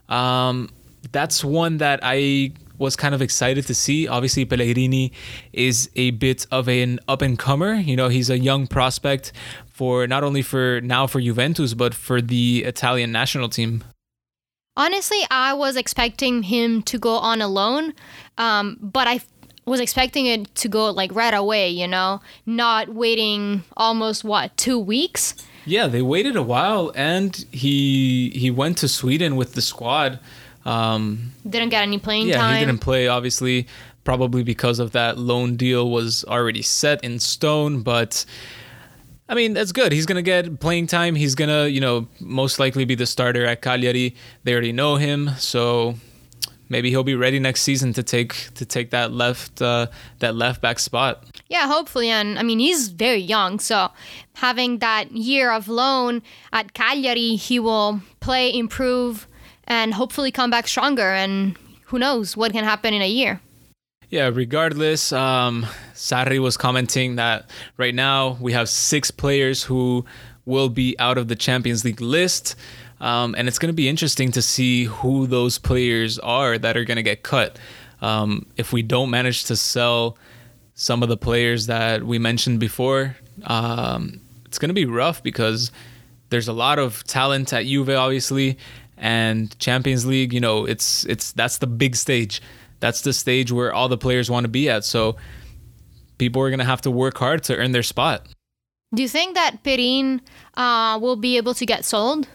[0.08, 0.68] Um,
[1.10, 4.08] that's one that I was kind of excited to see.
[4.08, 5.12] Obviously, Pellegrini
[5.52, 7.74] is a bit of an up and comer.
[7.74, 9.32] You know, he's a young prospect
[9.82, 13.82] for not only for now for Juventus, but for the Italian national team.
[14.76, 17.92] Honestly, I was expecting him to go on alone,
[18.38, 19.22] um, but I
[19.64, 24.78] was expecting it to go like right away, you know, not waiting almost what two
[24.78, 25.34] weeks.
[25.64, 30.20] Yeah, they waited a while, and he he went to Sweden with the squad.
[30.64, 32.30] Um, didn't get any playing time.
[32.30, 32.54] yeah, time.
[32.60, 33.66] he didn't play, obviously,
[34.04, 37.82] probably because of that loan deal was already set in stone.
[37.82, 38.24] But
[39.32, 39.92] I mean, that's good.
[39.92, 41.14] He's gonna get playing time.
[41.14, 44.14] He's gonna, you know, most likely be the starter at Cagliari.
[44.44, 45.94] They already know him, so
[46.68, 49.86] maybe he'll be ready next season to take to take that left uh,
[50.18, 51.24] that left back spot.
[51.48, 52.10] Yeah, hopefully.
[52.10, 53.88] And I mean, he's very young, so
[54.34, 56.20] having that year of loan
[56.52, 59.26] at Cagliari, he will play, improve,
[59.64, 61.10] and hopefully come back stronger.
[61.10, 61.56] And
[61.86, 63.40] who knows what can happen in a year.
[64.10, 65.64] Yeah, regardless, um,
[65.94, 70.04] Sarri was commenting that right now we have six players who
[70.44, 72.56] will be out of the Champions League list.
[73.00, 76.84] Um, and it's going to be interesting to see who those players are that are
[76.84, 77.58] going to get cut.
[78.00, 80.16] Um, if we don't manage to sell
[80.74, 85.72] some of the players that we mentioned before, um, it's going to be rough because
[86.30, 88.58] there's a lot of talent at Juve, obviously,
[88.96, 92.40] and Champions League, you know, it's it's that's the big stage.
[92.80, 94.84] That's the stage where all the players want to be at.
[94.84, 95.16] So
[96.18, 98.26] people are gonna have to work hard to earn their spot.
[98.94, 100.20] Do you think that Perin
[100.54, 102.28] uh, will be able to get sold,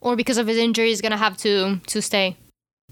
[0.00, 2.36] or because of his injury, is gonna have to to stay?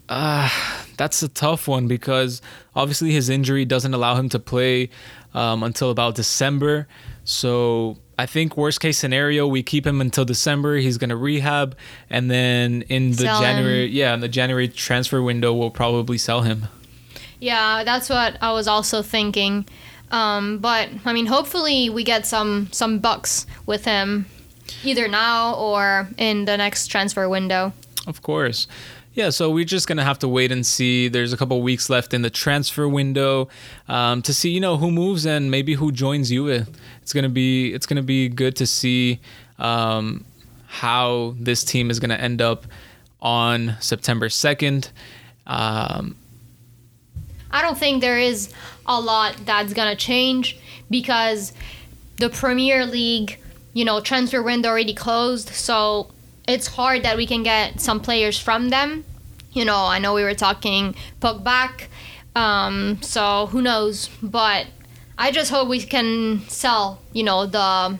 [0.09, 0.49] Uh,
[0.97, 2.41] that's a tough one because
[2.75, 4.89] obviously his injury doesn't allow him to play
[5.33, 6.87] um, until about December.
[7.23, 10.75] So I think worst case scenario, we keep him until December.
[10.75, 11.77] He's gonna rehab,
[12.09, 13.93] and then in the sell January, him.
[13.93, 16.67] yeah, in the January transfer window, we'll probably sell him.
[17.39, 19.65] Yeah, that's what I was also thinking.
[20.13, 24.27] Um, but I mean, hopefully we get some some bucks with him,
[24.83, 27.73] either now or in the next transfer window.
[28.05, 28.67] Of course.
[29.15, 31.07] Yeah, so we're just gonna have to wait and see.
[31.07, 33.47] There's a couple weeks left in the transfer window
[33.87, 36.67] um, to see, you know, who moves and maybe who joins Juve.
[37.01, 39.19] It's gonna be it's gonna be good to see
[39.57, 40.25] um,
[40.67, 42.65] how this team is gonna end up
[43.19, 44.91] on September second.
[45.47, 46.15] Um,
[47.53, 48.51] I don't think there is
[48.85, 50.57] a lot that's gonna change
[50.89, 51.53] because
[52.17, 53.39] the Premier League,
[53.73, 56.11] you know, transfer window already closed, so
[56.47, 59.05] it's hard that we can get some players from them.
[59.53, 61.89] You know, I know we were talking back,
[62.35, 64.09] um, so who knows?
[64.21, 64.65] But
[65.17, 67.99] I just hope we can sell, you know, the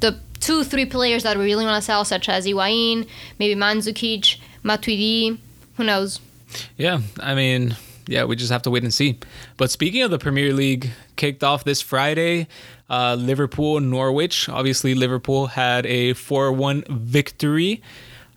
[0.00, 3.08] the two, three players that we really want to sell, such as Higuain,
[3.40, 5.38] maybe Mandzukic, Matuidi,
[5.76, 6.20] who knows?
[6.76, 7.76] Yeah, I mean,
[8.06, 9.18] yeah, we just have to wait and see.
[9.56, 12.48] But speaking of the Premier League, kicked off this Friday,
[12.90, 14.48] uh, Liverpool Norwich.
[14.48, 17.82] Obviously, Liverpool had a 4 1 victory.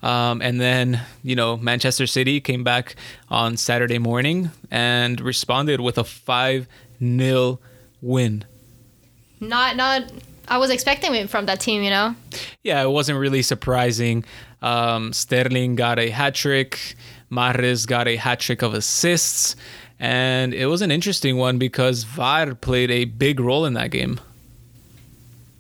[0.04, 2.96] Um, and then, you know, Manchester City came back
[3.30, 6.68] on Saturday morning and responded with a 5
[7.00, 7.60] 0
[8.02, 8.46] win.
[9.40, 10.12] Not, not,
[10.48, 12.16] I was expecting it from that team, you know?
[12.64, 14.24] Yeah, it wasn't really surprising.
[14.62, 16.96] Um, Sterling got a hat trick.
[17.32, 19.56] Mahrez got a hat trick of assists.
[20.00, 24.20] And it was an interesting one because VAR played a big role in that game.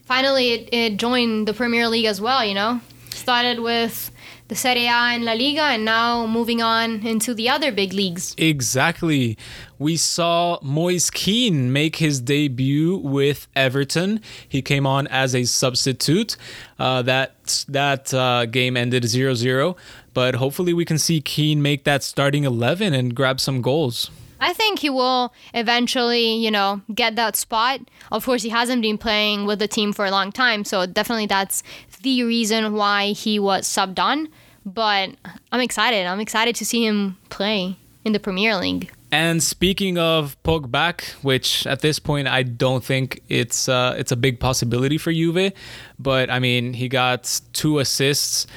[0.05, 2.79] Finally, it, it joined the Premier League as well, you know?
[3.09, 4.11] Started with
[4.47, 8.33] the Serie A and La Liga, and now moving on into the other big leagues.
[8.37, 9.37] Exactly.
[9.77, 14.21] We saw Moise Kean make his debut with Everton.
[14.47, 16.37] He came on as a substitute.
[16.79, 19.75] Uh, that that uh, game ended 0 0,
[20.13, 24.09] but hopefully we can see Kean make that starting 11 and grab some goals.
[24.39, 27.81] I think he will eventually, you know, get that spot.
[28.11, 31.25] Of course, he hasn't been playing with the team for a long time, so definitely
[31.25, 31.63] that's
[32.01, 34.29] the reason why he was subbed on.
[34.65, 35.11] But
[35.51, 36.05] I'm excited.
[36.05, 38.91] I'm excited to see him play in the Premier League.
[39.11, 44.17] And speaking of Pogba, which at this point I don't think it's uh, it's a
[44.17, 45.53] big possibility for Juve,
[45.97, 48.47] but I mean he got two assists,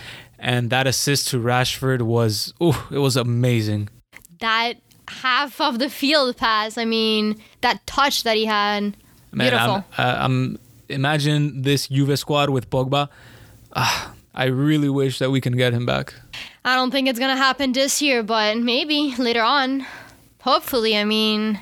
[0.41, 3.91] and that assist to Rashford was oh it was amazing.
[4.41, 4.79] That
[5.11, 6.79] half of the field pass.
[6.79, 8.97] I mean, that touch that he had.
[9.33, 9.85] Man, beautiful.
[9.97, 13.09] I'm, uh, I'm, imagine this Juve squad with Pogba.
[13.73, 16.15] Uh, I really wish that we can get him back.
[16.65, 19.87] I don't think it's gonna happen this year, but maybe later on.
[20.43, 21.61] Hopefully, I mean,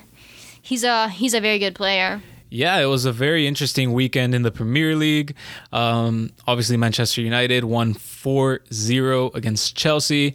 [0.62, 2.22] he's a he's a very good player.
[2.50, 5.34] Yeah, it was a very interesting weekend in the Premier League.
[5.70, 10.34] Um, obviously, Manchester United won 4 0 against Chelsea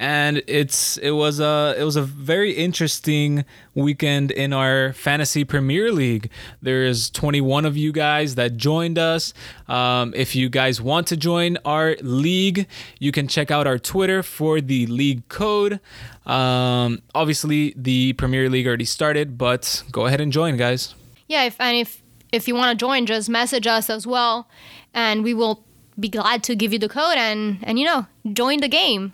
[0.00, 3.44] and it's it was a it was a very interesting
[3.74, 6.30] weekend in our fantasy Premier League.
[6.62, 9.34] There's 21 of you guys that joined us.
[9.68, 12.66] Um, if you guys want to join our league,
[12.98, 15.80] you can check out our Twitter for the league code.
[16.24, 20.94] Um, obviously, the Premier League already started, but go ahead and join, guys.
[21.28, 24.48] Yeah, if, and if if you want to join, just message us as well,
[24.94, 25.62] and we will
[25.98, 29.12] be glad to give you the code and and you know join the game.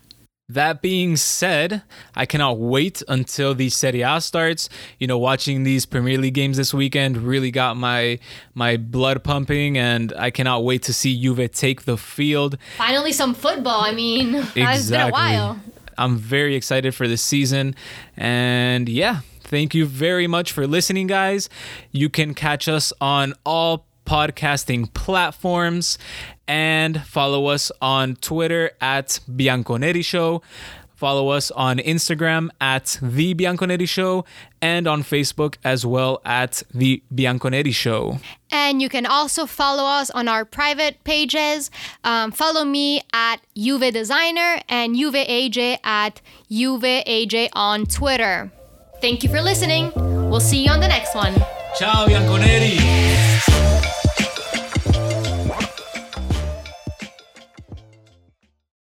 [0.49, 1.82] That being said,
[2.14, 4.68] I cannot wait until the Serie A starts.
[5.01, 8.20] You know, watching these Premier League games this weekend really got my
[8.55, 12.59] my blood pumping, and I cannot wait to see Juve take the field.
[12.76, 13.80] Finally, some football.
[13.80, 14.62] I mean, exactly.
[14.66, 15.61] it's been a while.
[15.99, 17.74] I'm very excited for this season,
[18.16, 21.49] and yeah, thank you very much for listening, guys.
[21.90, 25.99] You can catch us on all podcasting platforms
[26.49, 30.42] and follow us on Twitter at Bianconeri Show.
[30.97, 34.24] Follow us on Instagram at The Bianconeri Show
[34.62, 38.18] and on Facebook as well at The Bianconeri Show.
[38.51, 41.70] And you can also follow us on our private pages.
[42.03, 48.51] Um, follow me at Juve Designer and Juve AJ at Juve AJ on Twitter.
[49.03, 49.92] Thank you for listening.
[50.30, 51.34] We'll see you on the next one.
[51.78, 53.16] Ciao, Bianconeri.